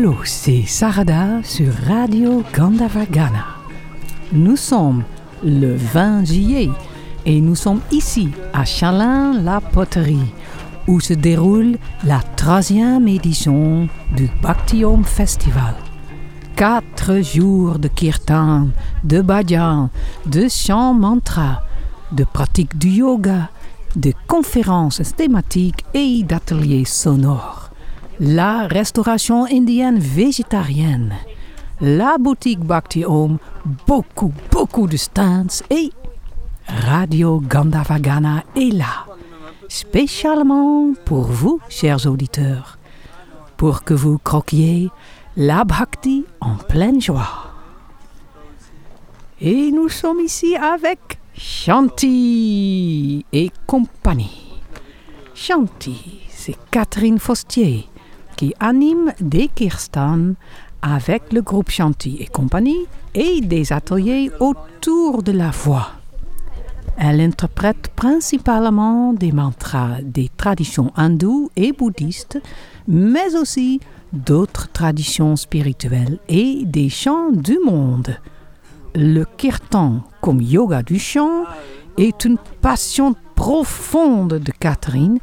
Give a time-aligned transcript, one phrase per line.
[0.00, 3.44] Allô, c'est Sarada sur Radio Gandavagana.
[4.32, 5.04] Nous sommes
[5.44, 6.70] le 20 juillet
[7.26, 10.32] et nous sommes ici à Chalin-la-Poterie
[10.88, 15.74] où se déroule la troisième édition du Bhakti Festival.
[16.56, 18.68] Quatre jours de kirtan,
[19.04, 19.90] de bhajan,
[20.24, 21.60] de chant mantra,
[22.10, 23.50] de pratique du yoga,
[23.96, 27.69] de conférences thématiques et d'ateliers sonores.
[28.22, 31.14] La restauration indienne végétarienne.
[31.80, 33.38] La boutique Bhakti Om,
[33.86, 35.90] beaucoup, beaucoup de stands et
[36.68, 39.06] Radio Gandavagana est là,
[39.68, 42.76] spécialement pour vous, chers auditeurs,
[43.56, 44.90] pour que vous croquiez
[45.38, 47.54] la bhakti en pleine joie.
[49.40, 54.60] Et nous sommes ici avec Chanty et compagnie.
[55.34, 57.88] Chanty, c'est Catherine Fostier
[58.40, 60.32] qui anime des kirstans
[60.80, 65.88] avec le groupe Chanty et compagnie et des ateliers autour de la voix.
[66.96, 72.40] Elle interprète principalement des mantras des traditions hindoues et bouddhistes,
[72.88, 73.78] mais aussi
[74.14, 78.16] d'autres traditions spirituelles et des chants du monde.
[78.94, 81.44] Le kirtan comme yoga du chant
[81.98, 85.18] est une passion profonde de Catherine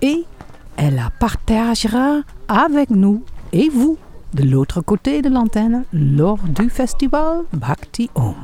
[0.00, 0.24] et
[0.84, 3.98] elle la partagera avec nous et vous
[4.34, 8.34] de l'autre côté de l'antenne lors du festival Bhakti Om.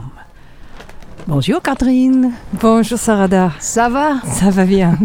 [1.26, 2.30] Bonjour Catherine.
[2.52, 3.50] Bonjour Sarada.
[3.58, 4.20] Ça va?
[4.24, 4.96] Ça va bien.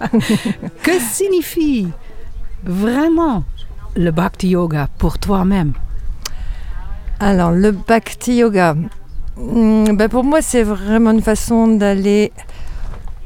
[0.82, 1.88] que signifie
[2.64, 3.44] vraiment
[3.94, 5.74] le Bhakti Yoga pour toi-même?
[7.20, 8.76] Alors, le Bhakti Yoga,
[9.36, 12.32] hmm, ben pour moi, c'est vraiment une façon d'aller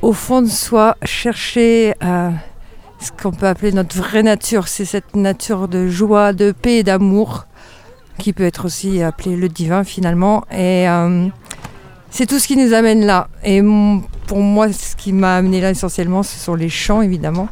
[0.02, 2.30] au fond de soi, chercher euh,
[2.98, 4.68] ce qu'on peut appeler notre vraie nature.
[4.68, 7.46] C'est cette nature de joie, de paix et d'amour,
[8.18, 10.44] qui peut être aussi appelée le divin finalement.
[10.50, 10.88] Et.
[10.88, 11.28] Euh,
[12.10, 13.28] c'est tout ce qui nous amène là.
[13.44, 13.60] Et
[14.26, 17.48] pour moi, ce qui m'a amené là essentiellement, ce sont les chants évidemment.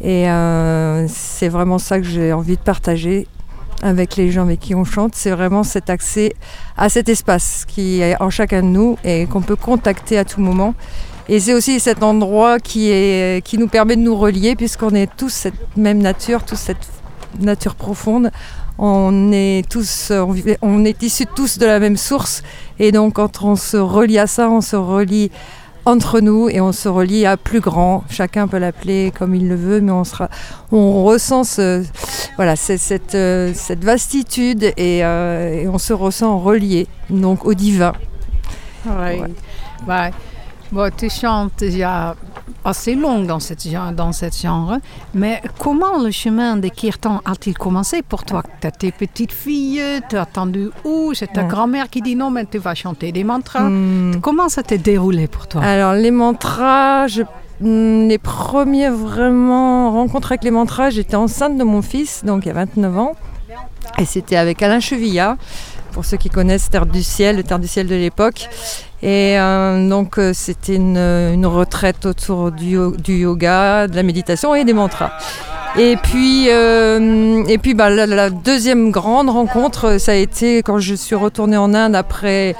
[0.00, 3.28] Et euh, c'est vraiment ça que j'ai envie de partager
[3.82, 5.14] avec les gens avec qui on chante.
[5.14, 6.34] C'est vraiment cet accès
[6.76, 10.40] à cet espace qui est en chacun de nous et qu'on peut contacter à tout
[10.40, 10.74] moment.
[11.28, 15.10] Et c'est aussi cet endroit qui, est, qui nous permet de nous relier puisqu'on est
[15.16, 16.88] tous cette même nature, toute cette
[17.38, 18.30] nature profonde
[18.82, 20.10] on est tous,
[20.62, 22.42] on, est issus tous de la même source.
[22.78, 25.30] Et donc, quand on se relie à ça, on se relie
[25.84, 28.04] entre nous et on se relie à plus grand.
[28.08, 30.30] Chacun peut l'appeler comme il le veut, mais on, sera,
[30.72, 31.42] on ressent
[32.36, 37.92] voilà, cette, euh, cette, vastitude euh, et, on se ressent relié donc au divin.
[38.86, 39.20] Oui.
[40.72, 42.14] Bon, tu chantes déjà
[42.64, 43.66] assez long dans cette,
[43.96, 44.76] dans cette genre,
[45.14, 48.44] mais comment le chemin des kirtans a-t-il commencé pour toi?
[48.60, 51.12] Tu as tes petites filles, tu as attendu où?
[51.12, 53.62] C'est ta grand-mère qui dit non, mais tu vas chanter des mantras.
[53.62, 54.20] Hmm.
[54.20, 55.62] Comment ça t'est déroulé pour toi?
[55.62, 57.06] Alors, les mantras,
[57.60, 62.48] hmm, les premiers vraiment rencontres avec les mantras, j'étais enceinte de mon fils, donc il
[62.48, 63.16] y a 29 ans,
[63.98, 65.36] et c'était avec Alain Chevilla
[65.90, 68.48] pour ceux qui connaissent Terre du Ciel, Terre du Ciel de l'époque.
[69.02, 72.78] Et euh, donc euh, c'était une, retraite autour du,
[73.08, 75.12] yoga, de la méditation et des mantras.
[75.78, 80.94] Et puis, euh, et puis bah, la, deuxième grande rencontre, ça a été quand je
[80.94, 82.56] suis retournée en Inde après,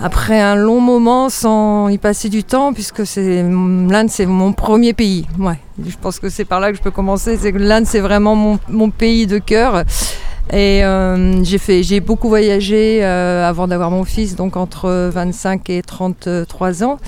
[0.00, 5.28] après un long moment sans y passer du temps, puisque l'Inde c'est mon premier pays.
[5.38, 7.36] Ouais, je pense que c'est par là que je peux commencer.
[7.36, 9.84] C'est que l'Inde c'est vraiment mon pays de cœur.
[10.52, 15.70] Et euh, j'ai fait, j'ai beaucoup voyagé euh, avant d'avoir mon fils, donc entre 25
[15.70, 16.98] et 33 ans.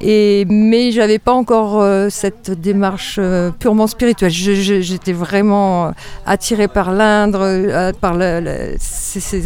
[0.00, 3.20] Et, mais j'avais pas encore euh, cette démarche
[3.60, 4.30] purement spirituelle.
[4.30, 5.92] J'étais vraiment
[6.26, 8.76] attirée par l'Inde, par le,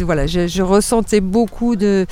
[0.03, 2.07] voilà, je, ressentais beaucoup de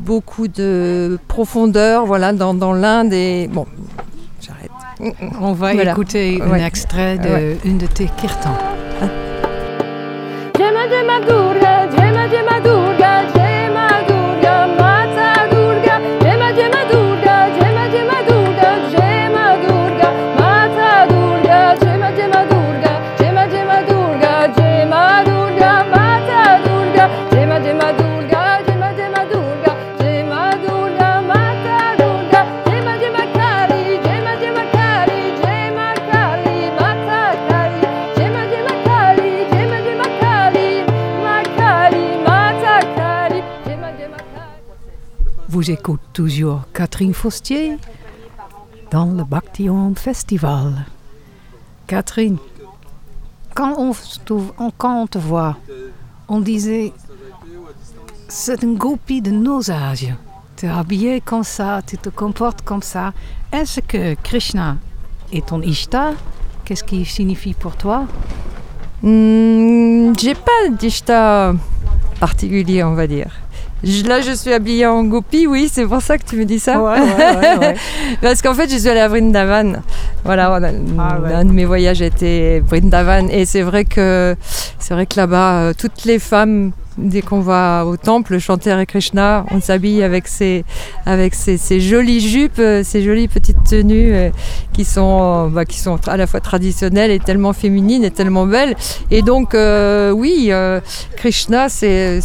[0.00, 3.12] beaucoup de profondeur, voilà, dans, dans l'Inde.
[3.12, 3.66] Et bon,
[4.40, 4.70] j'arrête.
[5.40, 8.58] On va écouter un extrait de une de tes kirtans.
[9.00, 9.27] Ah.
[10.88, 13.47] Jema Jema Durga, Jema Jema Durga, Jema
[45.58, 47.78] vous écoute toujours Catherine Fostier
[48.92, 50.86] dans le Bhakti Festival.
[51.88, 52.36] Catherine,
[53.56, 53.92] quand on,
[55.08, 55.56] te voit,
[56.28, 56.92] on disait
[58.28, 60.14] c'est une gopi de nos âges.
[60.56, 63.12] Tu es habillé comme ça, tu te comportes comme ça.
[63.50, 64.76] Est-ce que Krishna
[65.32, 66.12] est ton Ishta?
[66.64, 68.06] Qu'est-ce qui signifie pour toi?
[69.02, 71.52] Hmm, J'ai pas d'Ishta
[72.20, 73.37] particulier, on va dire.
[73.84, 76.82] Là, je suis habillée en gopi, oui, c'est pour ça que tu me dis ça.
[76.82, 77.74] Ouais, ouais, ouais,
[78.22, 79.82] Parce qu'en fait, je suis allée à Vrindavan.
[80.24, 80.58] Voilà,
[80.98, 83.28] ah, un de mes voyages était Vrindavan.
[83.30, 84.34] Et c'est vrai que,
[84.78, 88.84] c'est vrai que là-bas, euh, toutes les femmes dès qu'on va au temple chanter Hare
[88.86, 90.64] Krishna, on s'habille avec ces,
[91.06, 91.34] avec
[91.78, 94.30] jolies jupes, euh, ces jolies petites tenues euh,
[94.72, 98.46] qui, sont, euh, bah, qui sont à la fois traditionnelles et tellement féminines et tellement
[98.46, 98.76] belles.
[99.10, 100.52] Et donc, oui,
[101.16, 102.20] Krishna, c'est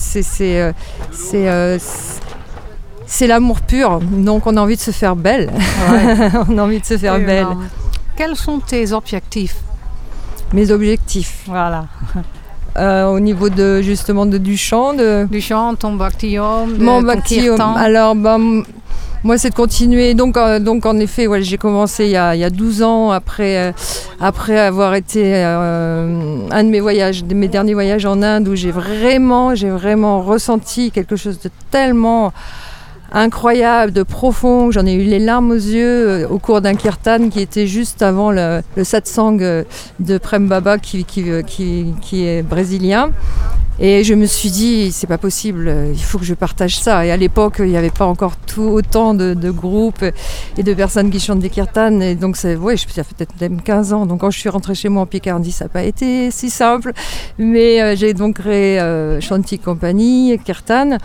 [3.05, 3.99] c'est l'amour pur.
[3.99, 5.51] Donc, on a envie de se faire belle.
[6.49, 7.47] on a envie de se faire belle.
[8.15, 9.57] Quels sont tes objectifs?
[10.51, 11.43] Mes objectifs.
[11.47, 11.85] Voilà.
[12.75, 15.27] Euh, au niveau de justement de, du chant de...
[15.29, 17.59] Du chant, ton bhaktium, Mon bhaktium.
[17.59, 18.39] Alors, bah,
[19.23, 20.15] moi, c'est de continuer.
[20.15, 22.81] Donc, euh, donc en effet, ouais, j'ai commencé il y, a, il y, a, 12
[22.81, 23.71] ans après, euh,
[24.19, 28.71] après avoir été un de mes voyages, de mes derniers voyages en Inde où j'ai
[28.71, 32.33] vraiment, j'ai vraiment ressenti quelque chose de tellement
[33.13, 34.71] incroyable, de profond.
[34.71, 38.01] J'en ai eu les larmes aux yeux euh, au cours d'un kirtan qui était juste
[38.01, 39.63] avant le, satsang euh,
[39.99, 43.11] de Prem Baba qui, euh, qui, qui, est brésilien.
[43.79, 47.05] Et je me suis dit, c'est pas possible, il faut que je partage ça.
[47.07, 50.05] Et à l'époque, il n'y avait pas encore tout, autant de, groupes
[50.57, 51.99] et de personnes qui chantent des kirtans.
[51.99, 54.05] Et donc, ça, ouais, ça fait peut-être même 15 ans.
[54.05, 56.93] Donc, quand je suis rentrée chez moi en Picardie, ça n'a pas été si simple.
[57.39, 58.79] Mais j'ai donc créé
[59.21, 60.99] Chanty Company, Kirtan.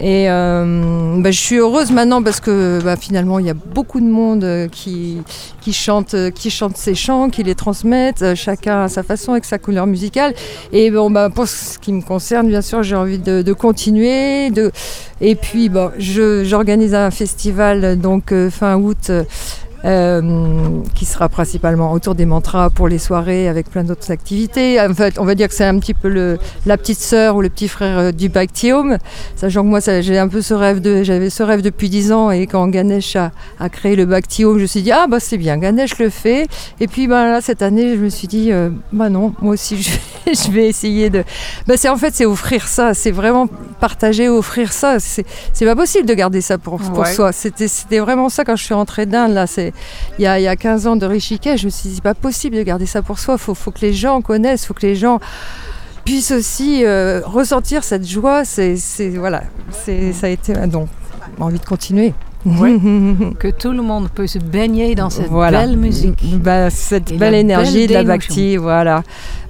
[0.00, 4.00] Et euh, bah, je suis heureuse maintenant parce que bah, finalement il y a beaucoup
[4.00, 5.18] de monde euh, qui,
[5.60, 9.44] qui, chante, qui chante ces chants, qui les transmettent, euh, chacun à sa façon avec
[9.44, 10.34] sa couleur musicale.
[10.72, 14.50] Et bon, bah, pour ce qui me concerne, bien sûr, j'ai envie de, continuer.
[14.50, 14.72] De...
[15.20, 19.10] Et puis bon, j'organise un festival donc fin août
[19.84, 24.80] euh, qui sera principalement autour des mantras pour les soirées avec plein d'autres activités.
[24.80, 27.40] En fait, on va dire que c'est un petit peu le, la petite sœur ou
[27.40, 28.98] le petit frère euh, du Bhaktium,
[29.36, 32.30] sachant que moi j'ai un peu ce rêve de, j'avais ce rêve depuis 10 ans
[32.30, 35.38] et quand Ganesh a, a créé le Bhaktium, je me suis dit ah bah c'est
[35.38, 36.46] bien, Ganesh le fait.
[36.80, 39.76] Et puis bah, là cette année, je me suis dit euh, bah non, moi aussi
[39.82, 41.24] je vais, je vais essayer de.
[41.66, 43.48] Bah, c'est en fait c'est offrir ça, c'est vraiment
[43.80, 45.00] partager, offrir ça.
[45.00, 47.32] C'est, c'est pas possible de garder ça pour, pour soi.
[47.32, 49.46] C'était, c'était vraiment ça quand je suis rentrée d'Inde là.
[49.46, 49.71] C'est
[50.18, 52.02] il y, a, il y a 15 ans de Rishikesh, je me suis dit, c'est
[52.02, 54.66] pas possible de garder ça pour soi, il faut, faut, que les gens connaissent, il
[54.66, 55.20] faut que les gens
[56.04, 58.44] puissent aussi euh, ressentir cette joie.
[58.44, 58.76] C'est,
[59.14, 60.88] voilà, c'est, ça a été donc
[61.38, 62.14] envie de continuer.
[62.44, 66.38] que tout le monde peut se baigner dans cette belle musique.
[66.40, 69.04] Bah, cette belle énergie de la bhakti, voilà.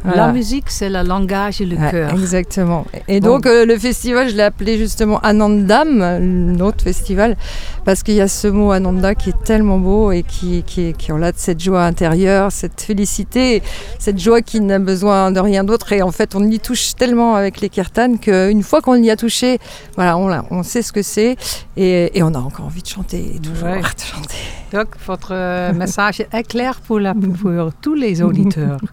[0.04, 2.12] La musique, c'est le langage et le cœur.
[2.12, 2.87] Exactement.
[3.08, 7.37] Et donc, euh, le festival, je l'ai appelé justement Anandam, notre festival,
[7.84, 11.12] parce qu'il y a ce mot Ananda qui est tellement beau et qui, qui, qui
[11.12, 13.62] de cette joie intérieure, cette félicité,
[13.99, 15.93] cette joie qui n'a besoin de rien d'autre.
[15.93, 19.16] Et en fait, on y touche tellement avec les kirtans qu'une fois qu'on y a
[19.16, 19.58] touché,
[19.96, 21.37] voilà, on, on sait ce que c'est
[21.76, 24.37] et, et, on a encore envie de chanter, toujours de chanter.
[24.73, 28.78] Donc, votre euh, message est clair pour, la, pour tous les auditeurs.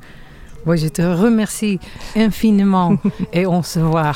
[0.66, 1.80] Moi, je te remercie
[2.16, 2.96] infiniment
[3.34, 4.14] et on se voit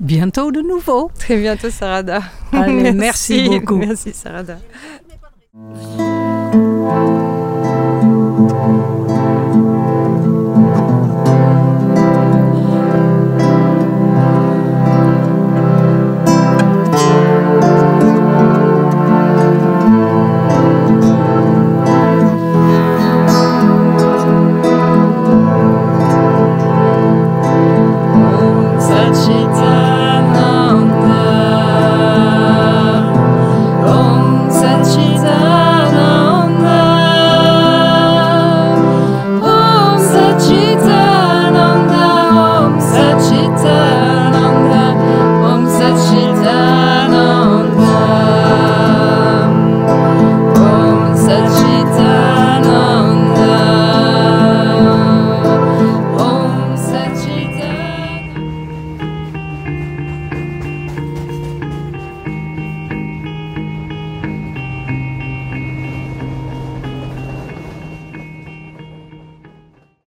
[0.00, 1.10] bientôt de nouveau.
[1.18, 2.20] Très bientôt, Sarada.
[2.52, 3.76] Allez, merci, merci beaucoup.
[3.76, 4.58] Merci, Sarada.